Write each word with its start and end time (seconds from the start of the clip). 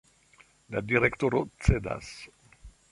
La 0.75 0.81
direktoro 0.93 1.43
cedas. 1.69 2.13